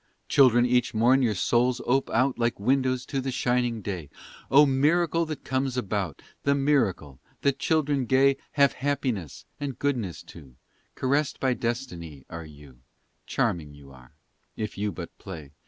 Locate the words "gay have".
8.07-8.73